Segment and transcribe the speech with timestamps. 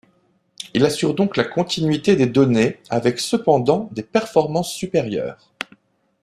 [0.73, 5.53] Il assure donc la continuité des données, avec cependant, des performances supérieures.